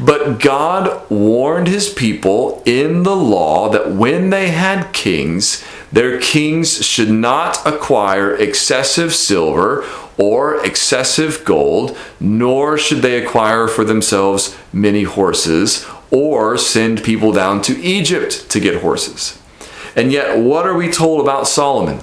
but 0.01 0.39
God 0.39 1.10
warned 1.10 1.67
his 1.67 1.89
people 1.89 2.63
in 2.65 3.03
the 3.03 3.15
law 3.15 3.70
that 3.70 3.91
when 3.91 4.31
they 4.31 4.50
had 4.50 4.93
kings, 4.93 5.63
their 5.91 6.20
kings 6.20 6.84
should 6.84 7.12
not 7.12 7.65
acquire 7.65 8.36
excessive 8.36 9.13
silver 9.13 9.86
or 10.17 10.63
excessive 10.65 11.46
gold, 11.46 11.96
nor 12.20 12.77
should 12.77 13.01
they 13.03 13.24
acquire 13.24 13.67
for 13.67 13.84
themselves 13.84 14.58
many 14.74 15.03
horses 15.03 15.86
or 16.10 16.58
send 16.58 17.03
people 17.03 17.31
down 17.31 17.62
to 17.62 17.79
Egypt 17.81 18.50
to 18.50 18.60
get 18.60 18.81
horses. 18.81 19.39
And 19.96 20.12
yet, 20.12 20.38
what 20.38 20.65
are 20.65 20.75
we 20.75 20.91
told 20.91 21.22
about 21.22 21.48
Solomon? 21.48 22.01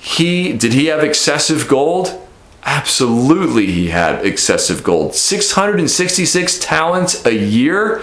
He 0.00 0.52
did 0.52 0.72
he 0.72 0.86
have 0.86 1.04
excessive 1.04 1.68
gold? 1.68 2.18
Absolutely, 2.64 3.66
he 3.66 3.88
had 3.88 4.24
excessive 4.24 4.84
gold. 4.84 5.14
666 5.14 6.58
talents 6.58 7.24
a 7.26 7.34
year, 7.34 8.02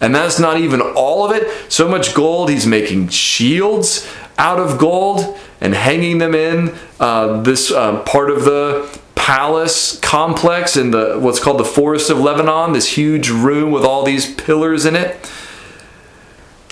and 0.00 0.14
that's 0.14 0.38
not 0.38 0.58
even 0.58 0.80
all 0.80 1.24
of 1.24 1.34
it. 1.34 1.72
So 1.72 1.88
much 1.88 2.14
gold, 2.14 2.50
he's 2.50 2.66
making 2.66 3.08
shields 3.08 4.06
out 4.36 4.58
of 4.58 4.78
gold 4.78 5.38
and 5.60 5.74
hanging 5.74 6.18
them 6.18 6.34
in 6.34 6.74
uh, 7.00 7.40
this 7.42 7.70
uh, 7.70 8.02
part 8.02 8.30
of 8.30 8.44
the 8.44 9.00
palace 9.14 9.98
complex 10.00 10.76
in 10.76 10.90
the 10.90 11.18
what's 11.18 11.40
called 11.40 11.58
the 11.58 11.64
forest 11.64 12.10
of 12.10 12.20
lebanon 12.20 12.74
this 12.74 12.94
huge 12.94 13.30
room 13.30 13.70
with 13.70 13.82
all 13.82 14.04
these 14.04 14.34
pillars 14.34 14.84
in 14.84 14.94
it 14.94 15.16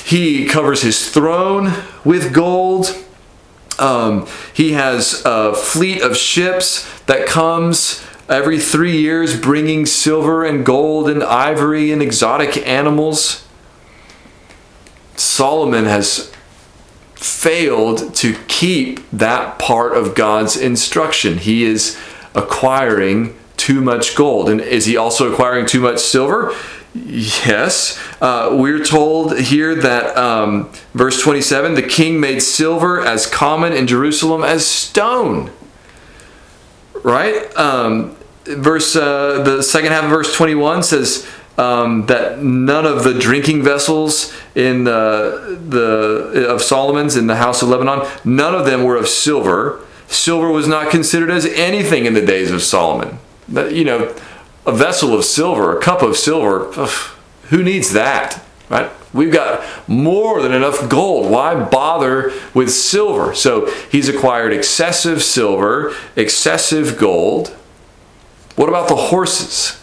he 0.05 0.45
covers 0.47 0.83
his 0.83 1.09
throne 1.09 1.73
with 2.05 2.35
gold 2.35 2.95
um, 3.83 4.29
he 4.55 4.73
has 4.73 5.23
a 5.27 5.55
fleet 5.55 6.03
of 6.03 6.17
ships 6.17 6.89
that 7.07 7.27
comes 7.27 8.03
every 8.29 8.61
three 8.61 8.99
years 9.01 9.39
bringing 9.39 9.85
silver 9.87 10.45
and 10.45 10.65
gold 10.65 11.09
and 11.09 11.23
ivory 11.23 11.91
and 11.91 12.01
exotic 12.01 12.57
animals. 12.67 13.47
Solomon 15.17 15.85
has 15.85 16.33
failed 17.15 18.15
to 18.15 18.37
keep 18.47 19.09
that 19.11 19.59
part 19.59 19.97
of 19.97 20.15
God's 20.15 20.57
instruction. 20.57 21.39
He 21.39 21.65
is 21.65 21.99
acquiring 22.35 23.37
too 23.57 23.81
much 23.81 24.15
gold. 24.15 24.49
And 24.49 24.61
is 24.61 24.87
he 24.87 24.97
also 24.97 25.31
acquiring 25.31 25.67
too 25.67 25.81
much 25.81 25.99
silver? 25.99 26.55
Yes, 26.95 27.99
uh, 28.21 28.51
we're 28.53 28.85
told 28.85 29.39
here 29.39 29.75
that 29.77 30.17
um, 30.17 30.71
verse 30.93 31.23
27 31.23 31.75
the 31.75 31.83
king 31.83 32.21
made 32.21 32.41
silver 32.41 33.01
as 33.01 33.27
common 33.27 33.73
in 33.73 33.87
Jerusalem 33.87 34.45
as 34.45 34.67
stone. 34.67 35.51
Right? 37.03 37.55
Um, 37.57 38.15
verse 38.45 38.95
uh, 38.95 39.43
the 39.43 39.63
second 39.63 39.93
half 39.93 40.05
of 40.05 40.11
verse 40.11 40.35
21 40.35 40.83
says 40.83 41.27
um, 41.57 42.07
that 42.07 42.43
none 42.43 42.85
of 42.85 43.05
the 43.05 43.15
drinking 43.15 43.63
vessels 43.63 44.35
in 44.55 44.85
the, 44.85 45.59
the 45.67 46.47
of 46.51 46.61
Solomon's 46.61 47.17
in 47.17 47.27
the 47.27 47.37
house 47.37 47.63
of 47.63 47.71
Lebanon, 47.71 48.07
none 48.23 48.55
of 48.55 48.67
them 48.67 48.85
were 48.85 48.97
of 48.97 49.09
silver. 49.09 49.81
Silver 50.09 50.51
was 50.51 50.69
not 50.69 50.91
considered 50.91 51.31
as 51.31 51.47
anything 51.47 52.05
in 52.05 52.13
the 52.13 52.25
days 52.25 52.51
of 52.51 52.61
Solomon. 52.61 53.19
You 53.49 53.85
know 53.85 54.15
a 54.67 54.73
vessel 54.73 55.15
of 55.15 55.25
silver, 55.25 55.77
a 55.77 55.81
cup 55.81 56.03
of 56.03 56.17
silver, 56.17 56.71
ugh, 56.77 57.17
who 57.45 57.63
needs 57.63 57.93
that? 57.93 58.43
Right? 58.69 58.91
We've 59.13 59.33
got 59.33 59.63
more 59.87 60.41
than 60.41 60.53
enough 60.53 60.89
gold. 60.89 61.31
Why 61.31 61.55
bother 61.55 62.33
with 62.55 62.71
silver? 62.71 63.35
So 63.35 63.71
he's 63.91 64.09
acquired 64.09 64.53
excessive 64.53 65.23
silver, 65.23 65.95
excessive 66.17 66.97
gold. 66.97 67.49
What 68.57 68.69
about 68.69 68.89
the 68.89 68.97
horses? 68.97 69.79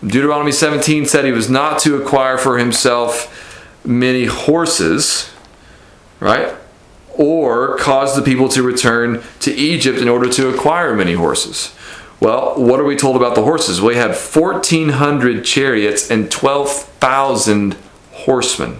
Deuteronomy 0.00 0.52
17 0.52 1.06
said 1.06 1.24
he 1.24 1.32
was 1.32 1.48
not 1.48 1.78
to 1.80 2.00
acquire 2.00 2.38
for 2.38 2.58
himself 2.58 3.32
many 3.84 4.24
horses, 4.24 5.30
right? 6.20 6.54
Or 7.14 7.78
cause 7.78 8.16
the 8.16 8.22
people 8.22 8.48
to 8.50 8.62
return 8.62 9.22
to 9.40 9.52
Egypt 9.52 9.98
in 9.98 10.08
order 10.08 10.28
to 10.30 10.48
acquire 10.48 10.94
many 10.94 11.14
horses. 11.14 11.74
Well, 12.20 12.54
what 12.56 12.80
are 12.80 12.84
we 12.84 12.96
told 12.96 13.16
about 13.16 13.34
the 13.34 13.42
horses? 13.42 13.80
We 13.80 13.96
had 13.96 14.10
1,400 14.10 15.44
chariots 15.44 16.10
and 16.10 16.30
12,000 16.30 17.76
horsemen. 18.12 18.78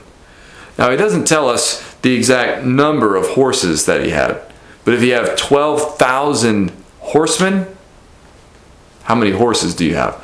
Now, 0.78 0.90
he 0.90 0.96
doesn't 0.96 1.26
tell 1.26 1.48
us 1.48 1.94
the 2.02 2.14
exact 2.14 2.64
number 2.64 3.16
of 3.16 3.28
horses 3.28 3.86
that 3.86 4.02
he 4.02 4.10
had, 4.10 4.40
but 4.84 4.94
if 4.94 5.02
you 5.02 5.12
have 5.12 5.36
12,000 5.36 6.72
horsemen, 7.00 7.66
how 9.04 9.14
many 9.14 9.32
horses 9.32 9.74
do 9.74 9.84
you 9.84 9.94
have? 9.94 10.14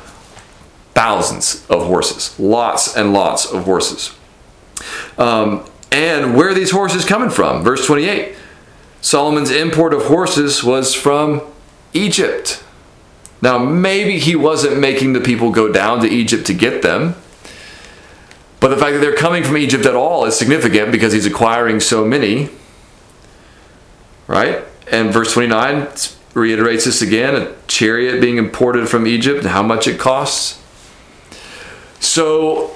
Thousands 0.93 1.65
of 1.69 1.85
horses. 1.85 2.37
Lots 2.39 2.95
and 2.95 3.13
lots 3.13 3.45
of 3.45 3.65
horses. 3.65 4.15
Um, 5.17 5.65
and 5.91 6.35
where 6.35 6.49
are 6.49 6.53
these 6.53 6.71
horses 6.71 7.05
coming 7.05 7.29
from? 7.29 7.63
Verse 7.63 7.85
28 7.85 8.35
Solomon's 9.01 9.51
import 9.51 9.93
of 9.93 10.05
horses 10.05 10.63
was 10.63 10.93
from 10.93 11.41
Egypt. 11.93 12.62
Now, 13.43 13.59
maybe 13.59 14.17
he 14.19 14.35
wasn't 14.35 14.79
making 14.79 15.13
the 15.13 15.19
people 15.19 15.51
go 15.51 15.71
down 15.71 15.99
to 16.01 16.07
Egypt 16.07 16.47
to 16.47 16.53
get 16.53 16.81
them. 16.81 17.15
But 18.59 18.69
the 18.69 18.77
fact 18.77 18.93
that 18.93 18.99
they're 18.99 19.15
coming 19.15 19.43
from 19.43 19.57
Egypt 19.57 19.85
at 19.85 19.95
all 19.95 20.25
is 20.25 20.37
significant 20.37 20.91
because 20.91 21.11
he's 21.11 21.25
acquiring 21.25 21.81
so 21.81 22.05
many. 22.05 22.49
Right? 24.27 24.63
and 24.91 25.11
verse 25.11 25.33
29 25.33 25.87
reiterates 26.33 26.85
this 26.85 27.01
again 27.01 27.35
a 27.35 27.55
chariot 27.67 28.19
being 28.19 28.37
imported 28.37 28.89
from 28.89 29.07
Egypt 29.07 29.39
and 29.39 29.47
how 29.49 29.63
much 29.63 29.87
it 29.87 29.99
costs. 29.99 30.61
So, 31.99 32.67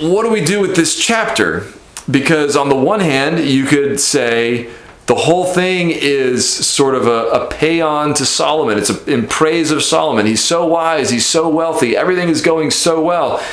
what 0.00 0.24
do 0.24 0.30
we 0.30 0.44
do 0.44 0.60
with 0.60 0.74
this 0.74 0.98
chapter? 0.98 1.66
Because, 2.10 2.56
on 2.56 2.68
the 2.68 2.76
one 2.76 3.00
hand, 3.00 3.38
you 3.38 3.64
could 3.64 4.00
say 4.00 4.70
the 5.06 5.14
whole 5.14 5.44
thing 5.44 5.90
is 5.90 6.48
sort 6.48 6.94
of 6.94 7.06
a, 7.06 7.28
a 7.30 7.48
paean 7.48 8.14
to 8.14 8.24
Solomon. 8.24 8.78
It's 8.78 8.90
a, 8.90 9.12
in 9.12 9.26
praise 9.26 9.70
of 9.70 9.82
Solomon. 9.82 10.26
He's 10.26 10.42
so 10.42 10.66
wise, 10.66 11.10
he's 11.10 11.26
so 11.26 11.48
wealthy, 11.48 11.96
everything 11.96 12.28
is 12.28 12.40
going 12.40 12.70
so 12.70 13.02
well. 13.02 13.44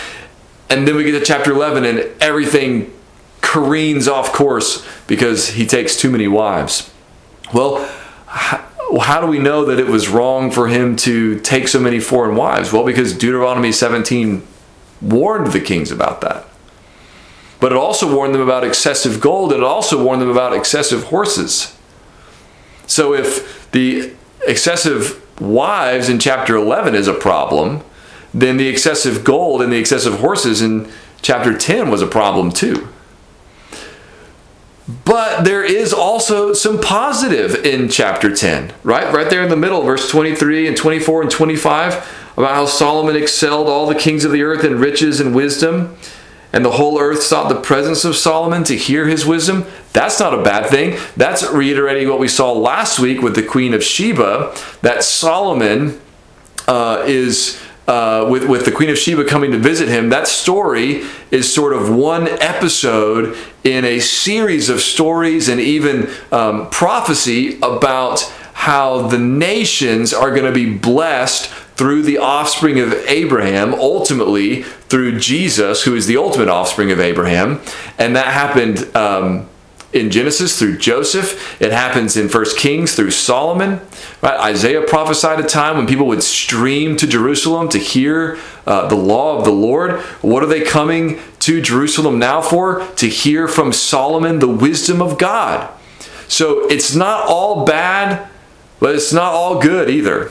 And 0.70 0.88
then 0.88 0.96
we 0.96 1.04
get 1.04 1.18
to 1.18 1.26
chapter 1.26 1.52
11, 1.52 1.84
and 1.84 2.00
everything 2.22 2.94
careens 3.42 4.08
off 4.08 4.32
course 4.32 4.86
because 5.08 5.50
he 5.50 5.66
takes 5.66 5.98
too 5.98 6.12
many 6.12 6.28
wives. 6.28 6.92
Well, 7.54 7.90
how 8.28 9.22
do 9.22 9.28
we 9.28 9.40
know 9.40 9.66
that 9.66 9.80
it 9.80 9.88
was 9.88 10.10
wrong 10.10 10.52
for 10.52 10.68
him 10.68 10.96
to 10.98 11.40
take 11.40 11.68
so 11.68 11.80
many 11.80 12.00
foreign 12.00 12.36
wives? 12.36 12.72
Well, 12.72 12.86
because 12.86 13.14
Deuteronomy 13.14 13.72
17 13.72 14.46
warned 15.02 15.48
the 15.48 15.60
kings 15.60 15.92
about 15.92 16.22
that. 16.22 16.46
But 17.60 17.72
it 17.72 17.78
also 17.78 18.14
warned 18.14 18.34
them 18.34 18.42
about 18.42 18.64
excessive 18.64 19.20
gold, 19.20 19.52
and 19.52 19.62
it 19.62 19.66
also 19.66 20.02
warned 20.04 20.22
them 20.22 20.30
about 20.30 20.54
excessive 20.54 21.06
horses. 21.06 21.78
So 22.88 23.14
if 23.14 23.70
the 23.72 24.14
excessive 24.48 25.26
wives 25.42 26.10
in 26.10 26.20
chapter 26.20 26.56
11 26.56 26.96
is 26.96 27.08
a 27.08 27.14
problem, 27.14 27.84
then 28.34 28.58
the 28.58 28.68
excessive 28.68 29.24
gold 29.24 29.62
and 29.62 29.72
the 29.72 29.78
excessive 29.78 30.20
horses 30.20 30.62
in 30.62 30.90
chapter 31.22 31.58
10 31.58 31.90
was 31.90 32.02
a 32.02 32.08
problem 32.08 32.52
too. 32.52 32.88
But 35.06 35.44
there 35.44 35.64
is 35.64 35.94
also 35.94 36.54
some 36.54 36.82
positive 36.82 37.64
in 37.66 37.90
chapter 37.90 38.36
10, 38.36 38.74
right? 38.84 39.14
Right 39.14 39.30
there 39.30 39.44
in 39.44 39.50
the 39.50 39.56
middle, 39.56 39.84
verse 39.84 40.10
23 40.10 40.68
and 40.68 40.76
24 40.76 41.24
and 41.24 41.32
25, 41.32 41.94
about 42.38 42.56
how 42.56 42.66
Solomon 42.66 43.16
excelled 43.16 43.68
all 43.68 43.86
the 43.86 43.94
kings 43.94 44.26
of 44.26 44.32
the 44.32 44.42
earth 44.42 44.64
in 44.64 44.80
riches 44.80 45.20
and 45.20 45.36
wisdom, 45.36 45.96
and 46.52 46.66
the 46.66 46.72
whole 46.72 47.00
earth 47.00 47.22
sought 47.22 47.50
the 47.50 47.60
presence 47.60 48.06
of 48.06 48.16
Solomon 48.16 48.64
to 48.66 48.76
hear 48.76 49.08
his 49.08 49.26
wisdom. 49.26 49.66
That's 49.94 50.20
not 50.20 50.34
a 50.34 50.42
bad 50.42 50.70
thing. 50.70 51.00
That's 51.16 51.48
reiterating 51.52 52.10
what 52.10 52.20
we 52.20 52.28
saw 52.28 52.52
last 52.52 53.00
week 53.00 53.22
with 53.22 53.36
the 53.36 53.44
Queen 53.44 53.74
of 53.74 53.84
Sheba, 53.84 54.56
that 54.82 55.04
Solomon 55.04 56.00
uh, 56.68 57.04
is 57.06 57.62
uh, 57.90 58.28
with, 58.30 58.48
with 58.48 58.66
the 58.66 58.72
Queen 58.72 58.92
of 58.92 59.00
Sheba 59.00 59.26
coming 59.26 59.52
to 59.52 59.58
visit 59.58 59.90
him, 59.90 60.10
that 60.10 60.28
story 60.28 61.04
is 61.32 61.52
sort 61.52 61.74
of 61.74 61.90
one 61.94 62.28
episode 62.28 63.36
in 63.64 63.84
a 63.84 64.00
series 64.00 64.70
of 64.70 64.80
stories 64.80 65.50
and 65.50 65.60
even 65.60 66.08
um, 66.32 66.70
prophecy 66.70 67.58
about 67.64 68.22
how 68.54 69.08
the 69.08 69.18
nations 69.18 70.14
are 70.14 70.30
going 70.30 70.46
to 70.46 70.52
be 70.52 70.72
blessed 70.72 71.52
through 71.80 72.02
the 72.02 72.18
offspring 72.18 72.78
of 72.78 72.92
Abraham, 73.08 73.74
ultimately 73.74 74.64
through 74.64 75.18
Jesus, 75.18 75.84
who 75.84 75.96
is 75.96 76.08
the 76.08 76.18
ultimate 76.18 76.50
offspring 76.50 76.92
of 76.92 77.00
Abraham. 77.00 77.62
And 77.98 78.18
that 78.18 78.28
happened. 78.28 78.94
Um, 78.98 79.48
in 79.92 80.12
Genesis 80.12 80.60
through 80.60 80.78
Joseph. 80.78 81.60
It 81.60 81.72
happens 81.72 82.16
in 82.16 82.30
First 82.30 82.60
Kings 82.60 82.94
through 82.94 83.10
Solomon. 83.10 83.82
Right? 84.22 84.40
Isaiah 84.40 84.84
prophesied 84.84 85.40
a 85.40 85.48
time 85.48 85.78
when 85.78 85.88
people 85.88 86.06
would 86.06 86.22
stream 86.22 86.96
to 86.98 87.08
Jerusalem 87.08 87.70
to 87.70 87.80
hear 87.80 88.38
uh, 88.68 88.88
the 88.88 88.94
law 88.94 89.40
of 89.40 89.46
the 89.46 89.52
Lord. 89.52 90.00
What 90.22 90.44
are 90.44 90.46
they 90.46 90.62
coming 90.62 91.18
to 91.40 91.60
Jerusalem 91.60 92.20
now 92.20 92.40
for? 92.40 92.86
To 92.98 93.10
hear 93.10 93.48
from 93.48 93.74
Solomon 93.74 94.38
the 94.38 94.48
wisdom 94.48 95.02
of 95.02 95.18
God. 95.18 95.74
So 96.28 96.68
it's 96.68 96.94
not 96.94 97.26
all 97.28 97.66
bad, 97.66 98.30
but 98.80 98.94
it's 98.94 99.12
not 99.12 99.34
all 99.34 99.60
good 99.60 99.90
either. 99.90 100.30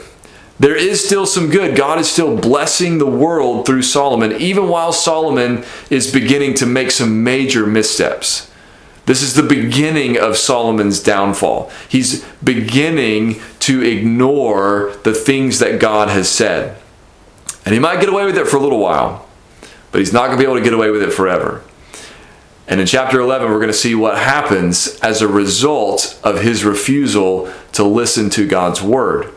There 0.61 0.77
is 0.77 1.05
still 1.05 1.25
some 1.25 1.51
good. 1.51 1.77
God 1.77 2.01
is 2.01 2.11
still 2.11 2.37
blessing 2.37 2.99
the 2.99 3.07
world 3.07 3.65
through 3.65 3.83
Solomon, 3.83 4.33
even 4.33 4.69
while 4.69 4.93
Solomon 4.93 5.65
is 5.89 6.13
beginning 6.13 6.55
to 6.55 6.67
make 6.67 6.91
some 6.91 7.23
major 7.23 7.65
missteps. 7.65 8.51
This 9.07 9.23
is 9.23 9.35
the 9.35 9.43
beginning 9.43 10.19
of 10.19 10.37
Solomon's 10.37 11.03
downfall. 11.03 11.71
He's 11.89 12.25
beginning 12.45 13.41
to 13.61 13.83
ignore 13.83 14.93
the 15.05 15.15
things 15.15 15.61
that 15.61 15.81
God 15.81 16.09
has 16.09 16.29
said. 16.29 16.77
And 17.65 17.73
he 17.73 17.79
might 17.79 18.01
get 18.01 18.09
away 18.09 18.27
with 18.27 18.37
it 18.37 18.49
for 18.49 18.57
a 18.57 18.61
little 18.61 18.81
while, 18.81 19.27
but 19.93 20.01
he's 20.01 20.13
not 20.13 20.27
going 20.27 20.39
to 20.39 20.43
be 20.43 20.45
able 20.45 20.59
to 20.59 20.65
get 20.65 20.75
away 20.75 20.91
with 20.91 21.03
it 21.03 21.13
forever. 21.13 21.63
And 22.67 22.81
in 22.81 22.87
chapter 22.87 23.19
11, 23.21 23.51
we're 23.51 23.61
going 23.61 23.69
to 23.69 23.73
see 23.73 23.95
what 23.95 24.19
happens 24.19 24.99
as 25.01 25.23
a 25.23 25.29
result 25.29 26.21
of 26.23 26.43
his 26.43 26.65
refusal 26.65 27.51
to 27.73 27.85
listen 27.85 28.29
to 28.31 28.47
God's 28.47 28.83
word. 28.83 29.35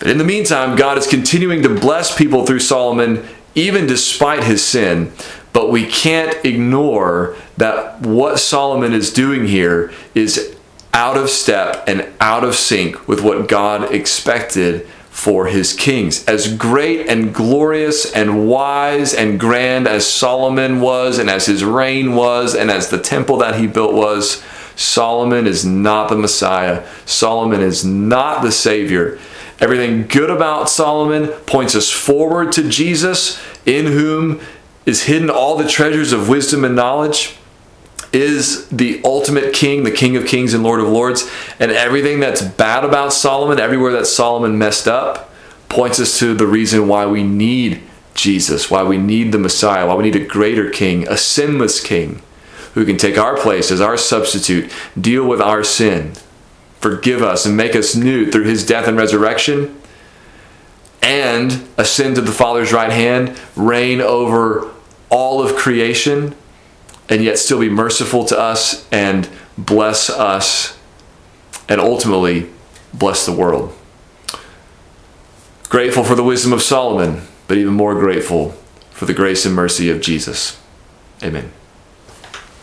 But 0.00 0.08
in 0.08 0.18
the 0.18 0.24
meantime, 0.24 0.76
God 0.76 0.98
is 0.98 1.06
continuing 1.06 1.62
to 1.62 1.68
bless 1.68 2.16
people 2.16 2.44
through 2.44 2.60
Solomon, 2.60 3.28
even 3.54 3.86
despite 3.86 4.42
his 4.42 4.64
sin. 4.64 5.12
But 5.52 5.70
we 5.70 5.86
can't 5.86 6.44
ignore 6.44 7.36
that 7.58 8.00
what 8.00 8.38
Solomon 8.38 8.92
is 8.92 9.12
doing 9.12 9.46
here 9.46 9.92
is 10.14 10.56
out 10.94 11.16
of 11.16 11.28
step 11.28 11.84
and 11.86 12.08
out 12.18 12.44
of 12.44 12.54
sync 12.54 13.06
with 13.06 13.22
what 13.22 13.46
God 13.46 13.92
expected 13.92 14.86
for 15.10 15.46
his 15.46 15.74
kings. 15.74 16.24
As 16.24 16.54
great 16.56 17.06
and 17.06 17.34
glorious 17.34 18.10
and 18.12 18.48
wise 18.48 19.12
and 19.12 19.38
grand 19.38 19.86
as 19.86 20.06
Solomon 20.06 20.80
was, 20.80 21.18
and 21.18 21.28
as 21.28 21.44
his 21.44 21.62
reign 21.62 22.14
was, 22.14 22.54
and 22.54 22.70
as 22.70 22.88
the 22.88 22.98
temple 22.98 23.36
that 23.38 23.56
he 23.56 23.66
built 23.66 23.92
was, 23.92 24.42
Solomon 24.76 25.46
is 25.46 25.64
not 25.66 26.08
the 26.08 26.16
Messiah. 26.16 26.86
Solomon 27.04 27.60
is 27.60 27.84
not 27.84 28.42
the 28.42 28.52
Savior. 28.52 29.18
Everything 29.60 30.06
good 30.06 30.30
about 30.30 30.70
Solomon 30.70 31.28
points 31.44 31.74
us 31.74 31.90
forward 31.90 32.52
to 32.52 32.68
Jesus, 32.68 33.40
in 33.66 33.86
whom 33.86 34.40
is 34.86 35.04
hidden 35.04 35.28
all 35.28 35.56
the 35.56 35.68
treasures 35.68 36.12
of 36.12 36.28
wisdom 36.28 36.64
and 36.64 36.74
knowledge, 36.74 37.36
is 38.12 38.66
the 38.68 39.00
ultimate 39.04 39.52
king, 39.52 39.84
the 39.84 39.90
king 39.90 40.16
of 40.16 40.26
kings 40.26 40.54
and 40.54 40.64
lord 40.64 40.80
of 40.80 40.88
lords. 40.88 41.30
And 41.60 41.70
everything 41.70 42.20
that's 42.20 42.42
bad 42.42 42.84
about 42.84 43.12
Solomon, 43.12 43.60
everywhere 43.60 43.92
that 43.92 44.06
Solomon 44.06 44.58
messed 44.58 44.88
up, 44.88 45.30
points 45.68 46.00
us 46.00 46.18
to 46.18 46.34
the 46.34 46.46
reason 46.46 46.88
why 46.88 47.06
we 47.06 47.22
need 47.22 47.82
Jesus, 48.14 48.70
why 48.70 48.82
we 48.82 48.98
need 48.98 49.30
the 49.30 49.38
Messiah, 49.38 49.86
why 49.86 49.94
we 49.94 50.04
need 50.04 50.16
a 50.16 50.26
greater 50.26 50.68
king, 50.70 51.06
a 51.06 51.16
sinless 51.16 51.80
king 51.80 52.22
who 52.74 52.84
can 52.84 52.96
take 52.96 53.18
our 53.18 53.36
place 53.36 53.70
as 53.70 53.80
our 53.80 53.96
substitute, 53.96 54.72
deal 55.00 55.26
with 55.26 55.40
our 55.40 55.62
sin, 55.62 56.12
forgive 56.80 57.22
us, 57.22 57.46
and 57.46 57.56
make 57.56 57.76
us 57.76 57.94
new 57.94 58.30
through 58.30 58.44
his 58.44 58.66
death 58.66 58.88
and 58.88 58.96
resurrection, 58.96 59.80
and 61.02 61.66
ascend 61.76 62.16
to 62.16 62.20
the 62.20 62.32
Father's 62.32 62.72
right 62.72 62.92
hand, 62.92 63.38
reign 63.56 64.00
over 64.00 64.70
all 65.10 65.42
of 65.42 65.56
creation 65.56 66.34
and 67.10 67.24
yet 67.24 67.38
still 67.38 67.60
be 67.60 67.68
merciful 67.68 68.24
to 68.24 68.38
us 68.38 68.88
and 68.90 69.28
bless 69.58 70.08
us 70.08 70.78
and 71.68 71.80
ultimately 71.80 72.48
bless 72.94 73.26
the 73.26 73.32
world. 73.32 73.76
Grateful 75.68 76.04
for 76.04 76.14
the 76.14 76.24
wisdom 76.24 76.52
of 76.52 76.62
Solomon, 76.62 77.22
but 77.48 77.56
even 77.56 77.74
more 77.74 77.94
grateful 77.94 78.50
for 78.90 79.06
the 79.06 79.14
grace 79.14 79.44
and 79.44 79.54
mercy 79.54 79.90
of 79.90 80.00
Jesus. 80.00 80.60
Amen. 81.22 81.52